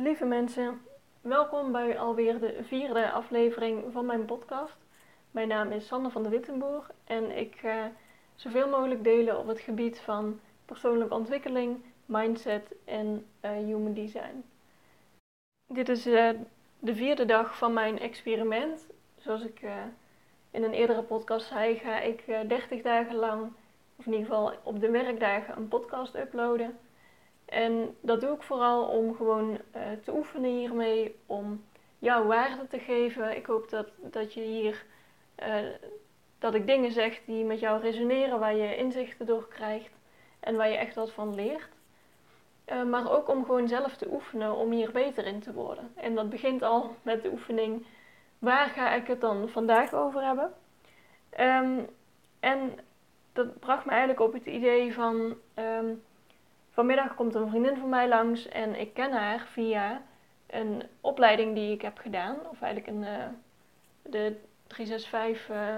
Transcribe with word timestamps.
Lieve 0.00 0.24
mensen, 0.24 0.80
welkom 1.20 1.72
bij 1.72 1.98
alweer 1.98 2.40
de 2.40 2.58
vierde 2.62 3.10
aflevering 3.10 3.92
van 3.92 4.06
mijn 4.06 4.24
podcast. 4.24 4.76
Mijn 5.30 5.48
naam 5.48 5.72
is 5.72 5.86
Sanne 5.86 6.10
van 6.10 6.22
de 6.22 6.28
Wittenboer 6.28 6.86
en 7.04 7.38
ik 7.38 7.56
ga 7.56 7.92
zoveel 8.34 8.68
mogelijk 8.68 9.04
delen 9.04 9.38
op 9.38 9.46
het 9.46 9.60
gebied 9.60 10.00
van 10.00 10.40
persoonlijke 10.64 11.14
ontwikkeling, 11.14 11.82
mindset 12.06 12.74
en 12.84 13.26
uh, 13.44 13.50
human 13.50 13.94
design. 13.94 14.44
Dit 15.66 15.88
is 15.88 16.06
uh, 16.06 16.30
de 16.78 16.94
vierde 16.94 17.24
dag 17.24 17.56
van 17.56 17.72
mijn 17.72 17.98
experiment. 17.98 18.86
Zoals 19.16 19.42
ik 19.42 19.60
in 20.50 20.62
een 20.62 20.74
eerdere 20.74 21.02
podcast 21.02 21.46
zei, 21.46 21.74
ga 21.74 22.00
ik 22.00 22.24
30 22.26 22.82
dagen 22.82 23.14
lang, 23.14 23.52
of 23.96 24.06
in 24.06 24.12
ieder 24.12 24.26
geval 24.26 24.52
op 24.62 24.80
de 24.80 24.90
werkdagen, 24.90 25.56
een 25.56 25.68
podcast 25.68 26.16
uploaden. 26.16 26.78
En 27.48 27.96
dat 28.00 28.20
doe 28.20 28.34
ik 28.34 28.42
vooral 28.42 28.84
om 28.84 29.14
gewoon 29.14 29.50
uh, 29.50 29.82
te 30.04 30.12
oefenen 30.12 30.50
hiermee, 30.50 31.16
om 31.26 31.64
jouw 31.98 32.24
waarde 32.24 32.66
te 32.66 32.78
geven. 32.78 33.36
Ik 33.36 33.46
hoop 33.46 33.70
dat, 33.70 33.88
dat 33.96 34.34
je 34.34 34.40
hier, 34.40 34.84
uh, 35.42 35.54
dat 36.38 36.54
ik 36.54 36.66
dingen 36.66 36.92
zeg 36.92 37.20
die 37.24 37.44
met 37.44 37.60
jou 37.60 37.80
resoneren, 37.80 38.38
waar 38.38 38.56
je 38.56 38.76
inzichten 38.76 39.26
door 39.26 39.48
krijgt 39.48 39.92
en 40.40 40.56
waar 40.56 40.68
je 40.68 40.76
echt 40.76 40.94
wat 40.94 41.12
van 41.12 41.34
leert. 41.34 41.68
Uh, 42.66 42.84
maar 42.84 43.10
ook 43.10 43.28
om 43.28 43.44
gewoon 43.44 43.68
zelf 43.68 43.96
te 43.96 44.08
oefenen 44.12 44.56
om 44.56 44.70
hier 44.70 44.92
beter 44.92 45.26
in 45.26 45.40
te 45.40 45.52
worden. 45.52 45.92
En 45.94 46.14
dat 46.14 46.30
begint 46.30 46.62
al 46.62 46.96
met 47.02 47.22
de 47.22 47.30
oefening, 47.30 47.86
waar 48.38 48.68
ga 48.68 48.94
ik 48.94 49.06
het 49.06 49.20
dan 49.20 49.48
vandaag 49.48 49.94
over 49.94 50.22
hebben? 50.24 50.52
Um, 51.40 51.88
en 52.40 52.78
dat 53.32 53.58
bracht 53.58 53.84
me 53.84 53.90
eigenlijk 53.90 54.20
op 54.20 54.32
het 54.32 54.46
idee 54.46 54.94
van... 54.94 55.36
Um, 55.54 56.02
Vanmiddag 56.78 57.14
komt 57.14 57.34
een 57.34 57.48
vriendin 57.48 57.76
van 57.76 57.88
mij 57.88 58.08
langs 58.08 58.48
en 58.48 58.80
ik 58.80 58.94
ken 58.94 59.12
haar 59.12 59.46
via 59.52 60.02
een 60.46 60.82
opleiding 61.00 61.54
die 61.54 61.72
ik 61.72 61.82
heb 61.82 61.98
gedaan. 61.98 62.36
Of 62.50 62.62
eigenlijk 62.62 62.86
een, 62.86 63.02
uh, 63.02 63.24
de 64.02 64.36
365 64.66 65.48
uh, 65.50 65.76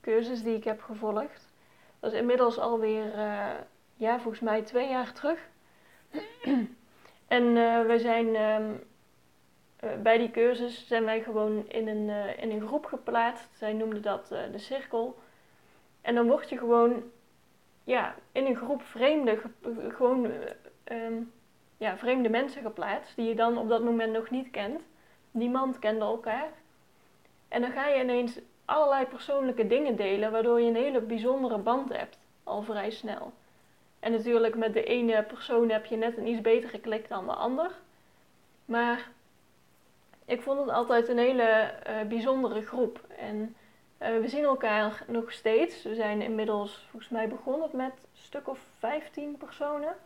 cursus 0.00 0.42
die 0.42 0.56
ik 0.56 0.64
heb 0.64 0.82
gevolgd. 0.82 1.52
Dat 2.00 2.12
is 2.12 2.18
inmiddels 2.18 2.58
alweer, 2.58 3.14
uh, 3.14 3.50
ja, 3.94 4.20
volgens 4.20 4.42
mij 4.42 4.62
twee 4.62 4.88
jaar 4.88 5.12
terug. 5.12 5.38
en 7.36 7.54
we 7.86 7.98
zijn 7.98 8.36
um, 8.36 8.82
bij 10.02 10.18
die 10.18 10.30
cursus 10.30 10.86
zijn 10.86 11.04
wij 11.04 11.22
gewoon 11.22 11.68
in 11.68 11.88
een, 11.88 12.38
in 12.38 12.50
een 12.50 12.66
groep 12.66 12.84
geplaatst. 12.84 13.48
Zij 13.52 13.72
noemden 13.72 14.02
dat 14.02 14.28
de 14.28 14.58
cirkel. 14.58 15.18
En 16.00 16.14
dan 16.14 16.26
word 16.26 16.48
je 16.48 16.58
gewoon 16.58 17.02
ja, 17.86 18.14
in 18.32 18.46
een 18.46 18.56
groep 18.56 18.82
vreemde, 18.82 19.38
gewoon 19.88 20.30
um, 20.92 21.32
ja, 21.76 21.96
vreemde 21.96 22.28
mensen 22.28 22.62
geplaatst, 22.62 23.16
die 23.16 23.28
je 23.28 23.34
dan 23.34 23.58
op 23.58 23.68
dat 23.68 23.82
moment 23.82 24.12
nog 24.12 24.30
niet 24.30 24.50
kent. 24.50 24.82
Niemand 25.30 25.78
kende 25.78 26.04
elkaar. 26.04 26.48
En 27.48 27.60
dan 27.60 27.70
ga 27.70 27.86
je 27.86 28.02
ineens 28.02 28.38
allerlei 28.64 29.06
persoonlijke 29.06 29.66
dingen 29.66 29.96
delen, 29.96 30.30
waardoor 30.30 30.60
je 30.60 30.68
een 30.68 30.76
hele 30.76 31.00
bijzondere 31.00 31.58
band 31.58 31.92
hebt, 31.96 32.18
al 32.44 32.62
vrij 32.62 32.90
snel. 32.90 33.32
En 34.00 34.12
natuurlijk 34.12 34.54
met 34.54 34.72
de 34.72 34.84
ene 34.84 35.22
persoon 35.22 35.70
heb 35.70 35.84
je 35.84 35.96
net 35.96 36.16
een 36.16 36.26
iets 36.26 36.40
betere 36.40 36.78
klik 36.78 37.08
dan 37.08 37.26
de 37.26 37.32
ander. 37.32 37.70
Maar 38.64 39.10
ik 40.24 40.42
vond 40.42 40.60
het 40.60 40.68
altijd 40.68 41.08
een 41.08 41.18
hele 41.18 41.74
uh, 41.88 42.08
bijzondere 42.08 42.62
groep. 42.62 43.00
En 43.18 43.56
uh, 44.02 44.20
we 44.20 44.28
zien 44.28 44.44
elkaar 44.44 45.04
nog 45.06 45.32
steeds. 45.32 45.82
We 45.82 45.94
zijn 45.94 46.22
inmiddels 46.22 46.86
volgens 46.90 47.10
mij 47.10 47.28
begonnen 47.28 47.68
met 47.72 47.92
een 47.92 48.22
stuk 48.22 48.48
of 48.48 48.58
15 48.78 49.36
personen. 49.36 49.96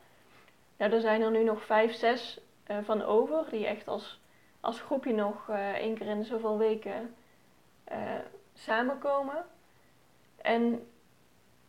Ja, 0.77 0.91
er 0.91 1.01
zijn 1.01 1.23
er 1.23 1.31
nu 1.31 1.45
nog 1.45 1.65
5, 1.65 1.95
6 1.95 2.41
uh, 2.71 2.77
van 2.83 3.03
over, 3.03 3.45
die 3.51 3.67
echt 3.67 3.89
als, 3.89 4.21
als 4.61 4.81
groepje 4.81 5.13
nog 5.13 5.49
uh, 5.51 5.71
één 5.71 5.95
keer 5.95 6.07
in 6.07 6.25
zoveel 6.25 6.59
weken 6.59 7.15
samenkomen. 8.55 9.45
En 10.37 10.87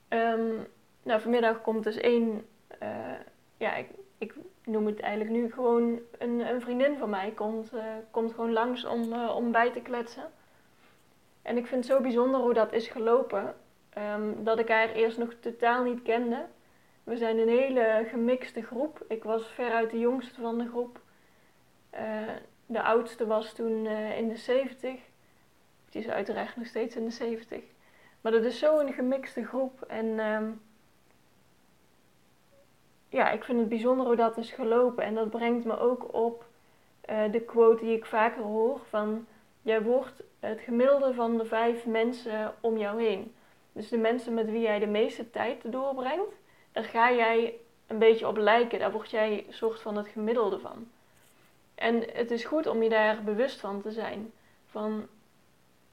um, 0.09 0.67
nou, 1.03 1.21
vanmiddag 1.21 1.61
komt 1.61 1.83
dus 1.83 1.97
één, 1.97 2.47
ja, 3.57 3.75
ik, 3.75 3.89
ik, 4.17 4.35
noem 4.63 4.85
het 4.85 4.99
eigenlijk 4.99 5.31
nu 5.31 5.51
gewoon 5.51 5.99
een, 6.17 6.39
een 6.39 6.61
vriendin 6.61 6.97
van 6.97 7.09
mij, 7.09 7.31
komt, 7.31 7.71
komt 8.11 8.33
gewoon 8.33 8.51
langs 8.51 8.85
om, 8.85 9.13
om 9.13 9.51
bij 9.51 9.71
te 9.71 9.81
kletsen. 9.81 10.31
En 11.41 11.57
ik 11.57 11.68
vind 11.68 11.85
het 11.85 11.94
zo 11.94 12.02
bijzonder 12.02 12.40
hoe 12.40 12.53
dat 12.53 12.74
is 12.74 12.88
gelopen. 12.88 13.56
Um, 13.97 14.44
dat 14.44 14.59
ik 14.59 14.68
haar 14.68 14.91
eerst 14.91 15.18
nog 15.18 15.34
totaal 15.40 15.84
niet 15.84 16.02
kende. 16.02 16.46
We 17.03 17.18
zijn 17.18 17.38
een 17.38 17.47
hele 17.47 18.06
gemixte 18.09 18.62
groep. 18.62 19.06
Ik 19.07 19.24
was 19.24 19.47
veruit 19.47 19.91
de 19.91 20.00
jongste 20.00 20.41
van 20.41 20.57
de 20.57 20.68
groep. 20.68 21.00
Uh, 21.94 22.00
de 22.66 22.81
oudste 22.81 23.25
was 23.28 23.53
toen 23.53 23.85
uh, 23.85 24.18
in 24.18 24.28
de 24.28 24.38
70. 24.38 25.00
Die 25.90 26.02
is 26.02 26.07
uiteraard 26.07 26.56
nog 26.56 26.66
steeds 26.66 26.96
in 26.96 27.06
de 27.06 27.12
70. 27.12 27.62
Maar 28.22 28.31
dat 28.31 28.44
is 28.44 28.59
zo 28.59 28.79
een 28.79 28.94
gemixte 28.94 29.46
groep. 29.46 29.81
En 29.81 30.19
um, 30.19 30.62
ja, 33.09 33.31
ik 33.31 33.44
vind 33.44 33.59
het 33.59 33.69
bijzonder 33.69 34.06
hoe 34.06 34.16
dat 34.16 34.38
is 34.38 34.52
gelopen. 34.52 35.03
En 35.03 35.16
dat 35.16 35.29
brengt 35.29 35.66
me 35.66 35.79
ook 35.79 36.13
op 36.13 36.46
uh, 37.09 37.31
de 37.31 37.41
quote 37.41 37.84
die 37.84 37.96
ik 37.96 38.06
vaker 38.06 38.44
hoor 38.44 38.79
van 38.90 39.28
Jij 39.61 39.81
wordt 39.81 40.23
het 40.39 40.59
gemiddelde 40.59 41.13
van 41.13 41.38
de 41.38 41.45
vijf 41.45 41.85
mensen 41.85 42.53
om 42.61 42.77
jou 42.77 43.03
heen. 43.03 43.35
Dus 43.73 43.89
de 43.89 43.97
mensen 43.97 44.33
met 44.33 44.49
wie 44.49 44.61
jij 44.61 44.79
de 44.79 44.88
meeste 44.88 45.29
tijd 45.29 45.72
doorbrengt, 45.72 46.35
daar 46.72 46.83
ga 46.83 47.11
jij 47.11 47.59
een 47.88 47.99
beetje 47.99 48.27
op 48.27 48.38
lijken. 48.38 48.79
Daar 48.79 48.91
word 48.91 49.09
jij 49.09 49.44
een 49.47 49.53
soort 49.53 49.81
van 49.81 49.97
het 49.97 50.07
gemiddelde 50.07 50.59
van. 50.59 50.88
En 51.75 52.03
het 52.13 52.31
is 52.31 52.45
goed 52.45 52.67
om 52.67 52.83
je 52.83 52.89
daar 52.89 53.23
bewust 53.23 53.59
van 53.59 53.81
te 53.81 53.91
zijn. 53.91 54.31
Van, 54.66 55.07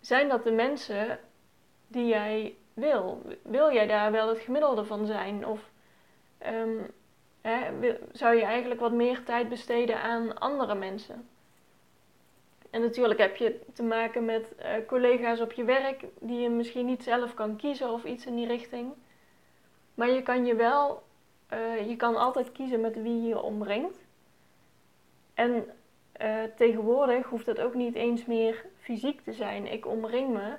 zijn 0.00 0.28
dat 0.28 0.44
de 0.44 0.52
mensen 0.52 1.18
die 1.86 2.06
jij 2.06 2.56
wil? 2.74 3.22
Wil 3.42 3.72
jij 3.72 3.86
daar 3.86 4.12
wel 4.12 4.28
het 4.28 4.38
gemiddelde 4.38 4.84
van 4.84 5.06
zijn? 5.06 5.46
Of 5.46 5.70
um, 6.46 6.86
hè, 7.40 7.70
zou 8.12 8.36
je 8.36 8.44
eigenlijk 8.44 8.80
wat 8.80 8.92
meer 8.92 9.24
tijd 9.24 9.48
besteden 9.48 10.02
aan 10.02 10.38
andere 10.38 10.74
mensen? 10.74 11.28
En 12.70 12.80
natuurlijk 12.80 13.20
heb 13.20 13.36
je 13.36 13.60
te 13.72 13.82
maken 13.82 14.24
met 14.24 14.54
uh, 14.58 14.86
collega's 14.86 15.40
op 15.40 15.52
je 15.52 15.64
werk 15.64 16.04
die 16.20 16.40
je 16.40 16.50
misschien 16.50 16.86
niet 16.86 17.02
zelf 17.02 17.34
kan 17.34 17.56
kiezen 17.56 17.92
of 17.92 18.04
iets 18.04 18.26
in 18.26 18.34
die 18.34 18.46
richting. 18.46 18.92
Maar 19.94 20.10
je 20.10 20.22
kan 20.22 20.46
je 20.46 20.54
wel, 20.54 21.02
uh, 21.52 21.88
je 21.88 21.96
kan 21.96 22.16
altijd 22.16 22.52
kiezen 22.52 22.80
met 22.80 23.02
wie 23.02 23.22
je 23.22 23.28
je 23.28 23.40
omringt. 23.40 24.06
En 25.34 25.66
uh, 26.22 26.42
tegenwoordig 26.56 27.26
hoeft 27.26 27.46
dat 27.46 27.60
ook 27.60 27.74
niet 27.74 27.94
eens 27.94 28.24
meer 28.24 28.64
fysiek 28.78 29.20
te 29.20 29.32
zijn. 29.32 29.66
Ik 29.66 29.86
omring 29.86 30.32
me 30.32 30.56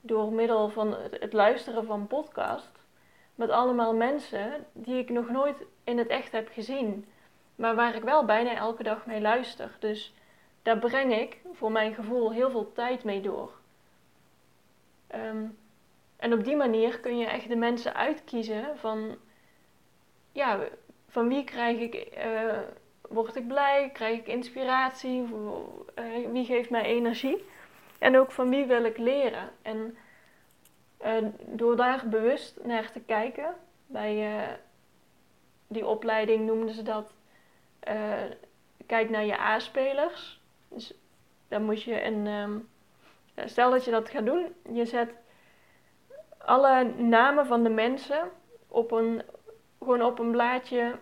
door 0.00 0.32
middel 0.32 0.68
van 0.68 0.96
het, 1.10 1.32
luisteren 1.32 1.84
van 1.84 2.06
podcast 2.06 2.70
met 3.34 3.50
allemaal 3.50 3.94
mensen 3.94 4.66
die 4.72 4.98
ik 4.98 5.10
nog 5.10 5.30
nooit 5.30 5.64
in 5.84 5.98
het 5.98 6.08
echt 6.08 6.32
heb 6.32 6.48
gezien. 6.52 7.06
Maar 7.54 7.74
waar 7.74 7.94
ik 7.94 8.02
wel 8.02 8.24
bijna 8.24 8.54
elke 8.54 8.82
dag 8.82 9.06
mee 9.06 9.20
luister. 9.20 9.76
Dus 9.78 10.14
daar 10.66 10.78
breng 10.78 11.14
ik 11.14 11.40
voor 11.52 11.72
mijn 11.72 11.94
gevoel 11.94 12.32
heel 12.32 12.50
veel 12.50 12.72
tijd 12.72 13.04
mee 13.04 13.20
door. 13.20 13.50
Um, 15.14 15.58
en 16.16 16.32
op 16.32 16.44
die 16.44 16.56
manier 16.56 17.00
kun 17.00 17.18
je 17.18 17.26
echt 17.26 17.48
de 17.48 17.56
mensen 17.56 17.94
uitkiezen 17.94 18.78
van, 18.78 19.16
ja, 20.32 20.58
van 21.08 21.28
wie 21.28 21.44
krijg 21.44 21.78
ik, 21.78 22.16
uh, 22.18 22.58
word 23.08 23.36
ik 23.36 23.46
blij, 23.46 23.90
krijg 23.92 24.18
ik 24.18 24.26
inspiratie, 24.26 25.22
uh, 25.22 26.30
wie 26.32 26.44
geeft 26.44 26.70
mij 26.70 26.84
energie 26.84 27.44
en 27.98 28.18
ook 28.18 28.30
van 28.30 28.48
wie 28.48 28.64
wil 28.64 28.84
ik 28.84 28.98
leren. 28.98 29.50
En 29.62 29.96
uh, 31.04 31.28
door 31.46 31.76
daar 31.76 32.08
bewust 32.08 32.58
naar 32.64 32.92
te 32.92 33.00
kijken, 33.00 33.54
bij 33.86 34.58
die 35.66 35.86
opleiding 35.86 36.46
noemden 36.46 36.74
ze 36.74 36.82
dat, 36.82 37.12
kijk 38.86 39.10
naar 39.10 39.24
je 39.24 39.38
A-spelers. 39.38 40.44
Dus 40.68 40.94
dan 41.48 41.62
moet 41.62 41.82
je 41.82 42.04
een. 42.04 42.26
Um, 42.26 42.68
stel 43.44 43.70
dat 43.70 43.84
je 43.84 43.90
dat 43.90 44.08
gaat 44.08 44.24
doen, 44.24 44.54
je 44.72 44.84
zet 44.84 45.14
alle 46.38 46.84
namen 46.96 47.46
van 47.46 47.62
de 47.62 47.68
mensen 47.68 48.30
op 48.68 48.90
een, 48.90 49.22
gewoon 49.78 50.02
op 50.02 50.18
een 50.18 50.30
blaadje 50.30 50.98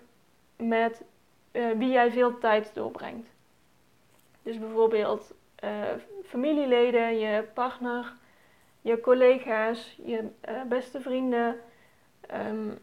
met 0.57 1.03
uh, 1.53 1.71
wie 1.71 1.91
jij 1.91 2.11
veel 2.11 2.39
tijd 2.39 2.75
doorbrengt. 2.75 3.29
Dus 4.43 4.59
bijvoorbeeld 4.59 5.35
uh, 5.65 5.71
familieleden, 6.25 7.19
je 7.19 7.43
partner, 7.43 8.13
je 8.81 9.01
collega's, 9.01 9.99
je 10.05 10.29
uh, 10.49 10.63
beste 10.63 11.01
vrienden, 11.01 11.61
um, 12.51 12.79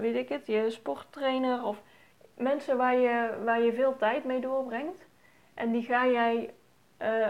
weet 0.00 0.14
ik 0.14 0.28
het, 0.28 0.46
je 0.46 0.70
sporttrainer 0.70 1.64
of 1.64 1.82
mensen 2.34 2.76
waar 2.76 2.96
je, 2.96 3.38
waar 3.44 3.60
je 3.60 3.72
veel 3.72 3.96
tijd 3.96 4.24
mee 4.24 4.40
doorbrengt. 4.40 5.06
En 5.58 5.72
die 5.72 5.82
ga 5.82 6.06
jij, 6.06 6.54
uh, 7.02 7.26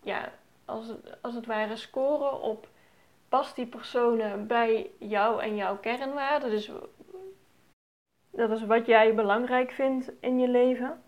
ja, 0.00 0.32
als 0.64 0.94
als 1.20 1.34
het 1.34 1.46
ware 1.46 1.76
scoren 1.76 2.40
op 2.40 2.68
past 3.28 3.56
die 3.56 3.66
personen 3.66 4.46
bij 4.46 4.90
jou 4.98 5.42
en 5.42 5.56
jouw 5.56 5.76
kernwaarden. 5.76 6.50
Dus 6.50 6.70
dat 8.30 8.50
is 8.50 8.66
wat 8.66 8.86
jij 8.86 9.14
belangrijk 9.14 9.70
vindt 9.70 10.12
in 10.20 10.38
je 10.38 10.48
leven. 10.48 11.02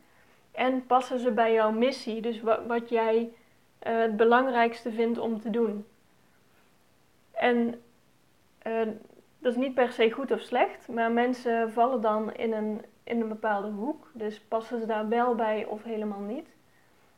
En 0.52 0.86
passen 0.86 1.18
ze 1.18 1.30
bij 1.30 1.52
jouw 1.52 1.70
missie, 1.70 2.20
dus 2.20 2.40
wat, 2.40 2.66
wat 2.66 2.88
jij 2.88 3.32
uh, 3.86 3.98
het 3.98 4.16
belangrijkste 4.16 4.92
vindt 4.92 5.18
om 5.18 5.40
te 5.40 5.50
doen. 5.50 5.86
En 7.30 7.82
uh, 8.66 8.86
dat 9.38 9.52
is 9.52 9.56
niet 9.56 9.74
per 9.74 9.92
se 9.92 10.10
goed 10.10 10.30
of 10.30 10.40
slecht, 10.40 10.88
maar 10.88 11.10
mensen 11.10 11.72
vallen 11.72 12.00
dan 12.00 12.34
in 12.34 12.52
een, 12.52 12.84
in 13.06 13.20
een 13.20 13.28
bepaalde 13.28 13.68
hoek. 13.68 14.10
Dus 14.12 14.40
passen 14.40 14.80
ze 14.80 14.86
daar 14.86 15.08
wel 15.08 15.34
bij 15.34 15.64
of 15.64 15.82
helemaal 15.82 16.20
niet. 16.20 16.48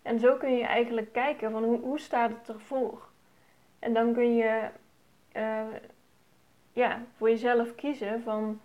En 0.03 0.19
zo 0.19 0.37
kun 0.37 0.57
je 0.57 0.65
eigenlijk 0.65 1.13
kijken 1.13 1.51
van 1.51 1.65
hoe, 1.65 1.81
hoe 1.81 1.99
staat 1.99 2.31
het 2.31 2.49
ervoor. 2.49 3.09
En 3.79 3.93
dan 3.93 4.13
kun 4.13 4.35
je 4.35 4.69
uh, 5.37 5.67
ja, 6.73 7.03
voor 7.17 7.29
jezelf 7.29 7.75
kiezen 7.75 8.23
van 8.23 8.61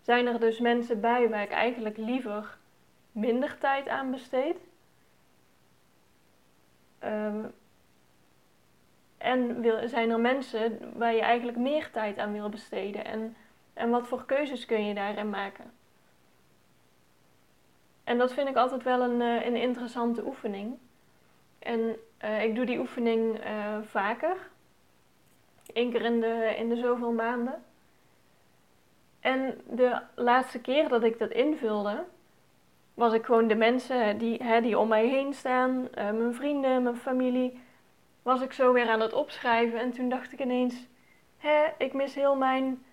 zijn 0.00 0.26
er 0.26 0.40
dus 0.40 0.58
mensen 0.60 1.00
bij 1.00 1.28
waar 1.28 1.42
ik 1.42 1.50
eigenlijk 1.50 1.96
liever 1.96 2.58
minder 3.12 3.58
tijd 3.58 3.88
aan 3.88 4.10
besteed. 4.10 4.56
Uh, 7.04 7.44
en 9.18 9.60
wil, 9.60 9.88
zijn 9.88 10.10
er 10.10 10.20
mensen 10.20 10.92
waar 10.98 11.14
je 11.14 11.20
eigenlijk 11.20 11.58
meer 11.58 11.90
tijd 11.90 12.18
aan 12.18 12.32
wil 12.32 12.48
besteden? 12.48 13.04
En, 13.04 13.36
en 13.72 13.90
wat 13.90 14.06
voor 14.06 14.24
keuzes 14.24 14.66
kun 14.66 14.86
je 14.86 14.94
daarin 14.94 15.30
maken? 15.30 15.72
En 18.08 18.18
dat 18.18 18.32
vind 18.32 18.48
ik 18.48 18.56
altijd 18.56 18.82
wel 18.82 19.00
een, 19.00 19.20
uh, 19.20 19.46
een 19.46 19.56
interessante 19.56 20.26
oefening. 20.26 20.78
En 21.58 21.96
uh, 22.24 22.44
ik 22.44 22.54
doe 22.54 22.64
die 22.64 22.78
oefening 22.78 23.44
uh, 23.44 23.76
vaker. 23.82 24.36
Eén 25.72 25.90
keer 25.90 26.02
in 26.02 26.20
de, 26.20 26.54
in 26.58 26.68
de 26.68 26.76
zoveel 26.76 27.12
maanden. 27.12 27.64
En 29.20 29.60
de 29.70 30.00
laatste 30.14 30.60
keer 30.60 30.88
dat 30.88 31.04
ik 31.04 31.18
dat 31.18 31.30
invulde, 31.30 32.04
was 32.94 33.12
ik 33.12 33.24
gewoon 33.24 33.48
de 33.48 33.54
mensen 33.54 34.18
die, 34.18 34.42
hè, 34.42 34.60
die 34.60 34.78
om 34.78 34.88
mij 34.88 35.06
heen 35.06 35.34
staan, 35.34 35.88
mijn 35.94 36.34
vrienden, 36.34 36.82
mijn 36.82 36.96
familie 36.96 37.60
was 38.22 38.40
ik 38.40 38.52
zo 38.52 38.72
weer 38.72 38.88
aan 38.88 39.00
het 39.00 39.12
opschrijven. 39.12 39.80
En 39.80 39.90
toen 39.90 40.08
dacht 40.08 40.32
ik 40.32 40.40
ineens, 40.40 40.86
hè, 41.36 41.66
ik 41.78 41.92
mis 41.92 42.14
heel 42.14 42.36
mijn, 42.36 42.84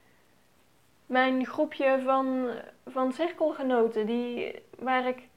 mijn 1.06 1.46
groepje 1.46 2.02
van, 2.04 2.50
van 2.88 3.14
cirkelgenoten. 3.14 4.06
Die, 4.06 4.62
waar 4.80 5.08
ik, 5.08 5.28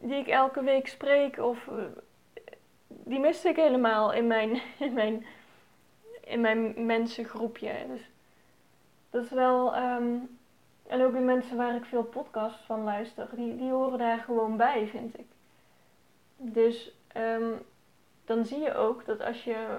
die 0.00 0.14
ik 0.14 0.26
elke 0.26 0.62
week 0.62 0.88
spreek. 0.88 1.38
Of 1.38 1.68
die 2.88 3.18
miste 3.18 3.48
ik 3.48 3.56
helemaal 3.56 4.12
in 4.12 4.26
mijn, 4.26 4.50
in 4.78 4.92
mijn, 4.92 5.26
in 6.24 6.40
mijn 6.40 6.86
mensengroepje. 6.86 7.72
Dus 7.88 8.10
dat 9.10 9.24
is 9.24 9.30
wel... 9.30 9.76
Um, 9.76 10.38
en 10.86 11.02
ook 11.02 11.12
de 11.12 11.18
mensen 11.18 11.56
waar 11.56 11.74
ik 11.74 11.84
veel 11.84 12.04
podcasts 12.04 12.64
van 12.64 12.82
luister, 12.82 13.28
die, 13.32 13.56
die 13.56 13.70
horen 13.70 13.98
daar 13.98 14.18
gewoon 14.18 14.56
bij, 14.56 14.86
vind 14.86 15.18
ik. 15.18 15.26
Dus 16.36 16.92
um, 17.16 17.62
dan 18.24 18.44
zie 18.44 18.58
je 18.58 18.74
ook 18.74 19.04
dat 19.04 19.20
als 19.20 19.44
je 19.44 19.78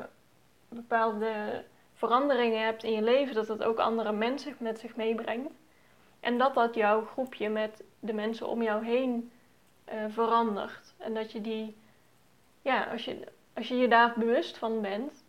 bepaalde 0.70 1.64
veranderingen 1.98 2.64
hebt 2.64 2.84
in 2.84 2.92
je 2.92 3.02
leven, 3.02 3.36
dat 3.36 3.48
dat 3.48 3.64
ook 3.64 3.78
andere 3.78 4.12
mensen 4.12 4.56
met 4.60 4.80
zich 4.80 4.96
meebrengt. 4.96 5.52
En 6.20 6.38
dat 6.38 6.54
dat 6.54 6.76
jouw 6.76 7.06
groepje 7.06 7.50
met 7.50 7.84
de 8.00 8.14
mensen 8.14 8.48
om 8.48 8.62
jou 8.64 8.86
heen 8.86 9.32
uh, 9.94 10.06
verandert. 10.08 10.94
En 10.98 11.14
dat 11.14 11.32
je 11.32 11.42
die, 11.42 11.76
ja, 12.62 12.84
als 12.84 13.06
je, 13.06 13.28
als 13.54 13.68
je 13.68 13.78
je 13.78 13.88
daar 13.88 14.14
bewust 14.18 14.58
van 14.58 14.82
bent, 14.82 15.24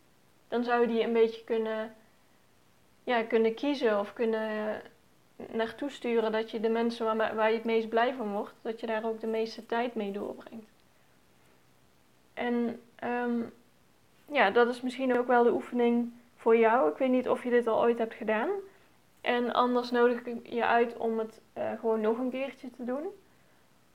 dan 0.48 0.64
zou 0.64 0.80
je 0.80 0.86
die 0.86 1.02
een 1.02 1.12
beetje 1.12 1.44
kunnen, 1.44 1.94
ja, 3.04 3.22
kunnen 3.22 3.54
kiezen 3.54 3.98
of 3.98 4.12
kunnen 4.12 4.80
naartoe 5.52 5.90
sturen. 5.90 6.32
Dat 6.32 6.50
je 6.50 6.60
de 6.60 6.68
mensen 6.68 7.04
waar, 7.04 7.34
waar 7.34 7.48
je 7.48 7.56
het 7.56 7.64
meest 7.64 7.88
blij 7.88 8.14
van 8.14 8.32
wordt, 8.32 8.54
dat 8.62 8.80
je 8.80 8.86
daar 8.86 9.04
ook 9.04 9.20
de 9.20 9.26
meeste 9.26 9.66
tijd 9.66 9.94
mee 9.94 10.12
doorbrengt. 10.12 10.70
En 12.34 12.80
um, 13.04 13.52
ja, 14.32 14.50
dat 14.50 14.68
is 14.68 14.80
misschien 14.80 15.18
ook 15.18 15.26
wel 15.26 15.42
de 15.42 15.52
oefening 15.52 16.12
voor 16.38 16.56
jou. 16.56 16.90
Ik 16.90 16.96
weet 16.96 17.10
niet 17.10 17.28
of 17.28 17.44
je 17.44 17.50
dit 17.50 17.66
al 17.66 17.80
ooit 17.80 17.98
hebt 17.98 18.14
gedaan. 18.14 18.50
En 19.20 19.52
anders 19.52 19.90
nodig 19.90 20.24
ik 20.24 20.48
je 20.48 20.66
uit 20.66 20.96
om 20.96 21.18
het 21.18 21.40
uh, 21.58 21.70
gewoon 21.80 22.00
nog 22.00 22.18
een 22.18 22.30
keertje 22.30 22.70
te 22.70 22.84
doen. 22.84 23.06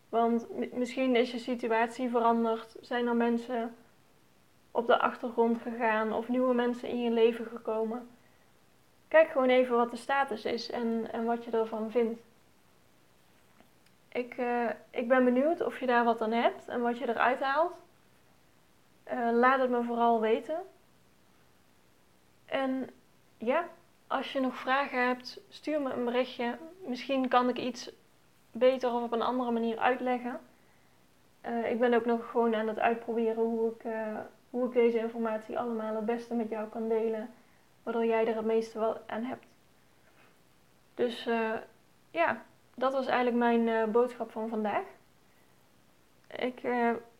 Want 0.09 0.47
misschien 0.73 1.15
is 1.15 1.31
je 1.31 1.37
situatie 1.37 2.09
veranderd. 2.09 2.75
Zijn 2.81 3.07
er 3.07 3.15
mensen 3.15 3.75
op 4.71 4.87
de 4.87 4.99
achtergrond 4.99 5.61
gegaan 5.61 6.13
of 6.13 6.27
nieuwe 6.27 6.53
mensen 6.53 6.89
in 6.89 7.01
je 7.01 7.11
leven 7.11 7.45
gekomen? 7.45 8.09
Kijk 9.07 9.29
gewoon 9.29 9.49
even 9.49 9.75
wat 9.75 9.91
de 9.91 9.97
status 9.97 10.45
is 10.45 10.71
en, 10.71 11.11
en 11.11 11.25
wat 11.25 11.43
je 11.43 11.51
ervan 11.51 11.91
vindt. 11.91 12.21
Ik, 14.09 14.37
uh, 14.37 14.69
ik 14.89 15.07
ben 15.07 15.23
benieuwd 15.23 15.61
of 15.65 15.79
je 15.79 15.85
daar 15.85 16.03
wat 16.03 16.21
aan 16.21 16.31
hebt 16.31 16.67
en 16.67 16.81
wat 16.81 16.97
je 16.97 17.09
eruit 17.09 17.39
haalt. 17.39 17.73
Uh, 19.13 19.29
laat 19.31 19.59
het 19.59 19.69
me 19.69 19.83
vooral 19.83 20.21
weten. 20.21 20.57
En 22.53 22.89
ja, 23.37 23.67
als 24.07 24.31
je 24.33 24.39
nog 24.39 24.55
vragen 24.55 25.07
hebt, 25.07 25.41
stuur 25.49 25.81
me 25.81 25.93
een 25.93 26.05
berichtje. 26.05 26.57
Misschien 26.85 27.27
kan 27.27 27.49
ik 27.49 27.57
iets 27.57 27.91
beter 28.51 28.93
of 28.93 29.03
op 29.03 29.11
een 29.11 29.21
andere 29.21 29.51
manier 29.51 29.77
uitleggen. 29.77 30.39
Uh, 31.45 31.71
ik 31.71 31.79
ben 31.79 31.93
ook 31.93 32.05
nog 32.05 32.29
gewoon 32.29 32.55
aan 32.55 32.67
het 32.67 32.79
uitproberen 32.79 33.43
hoe 33.43 33.71
ik, 33.71 33.83
uh, 33.83 34.19
hoe 34.49 34.65
ik 34.67 34.73
deze 34.73 34.97
informatie 34.97 35.59
allemaal 35.59 35.95
het 35.95 36.05
beste 36.05 36.33
met 36.33 36.49
jou 36.49 36.69
kan 36.69 36.87
delen. 36.87 37.29
Waardoor 37.83 38.05
jij 38.05 38.27
er 38.27 38.35
het 38.35 38.45
meeste 38.45 38.79
wel 38.79 38.97
aan 39.07 39.23
hebt. 39.23 39.45
Dus 40.93 41.23
ja, 42.11 42.43
dat 42.75 42.93
was 42.93 43.05
eigenlijk 43.05 43.37
mijn 43.37 43.91
boodschap 43.91 44.31
van 44.31 44.49
vandaag. 44.49 44.85
Ik 46.27 46.61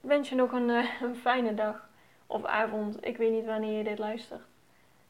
wens 0.02 0.30
je 0.30 0.36
nog 0.36 0.52
een, 0.52 0.70
een, 1.08 1.16
fijne 1.16 1.54
dag 1.54 1.90
of 2.28 2.46
avond. 2.46 3.06
Ik 3.06 3.18
weet 3.18 3.32
niet 3.32 3.46
wanneer 3.46 3.78
je 3.78 3.84
dit 3.84 4.00
luistert. 4.00 4.52